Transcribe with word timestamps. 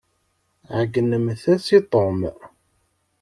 Ɛeyynemt-as 0.77 1.65
i 1.77 1.79
Tom. 1.91 2.19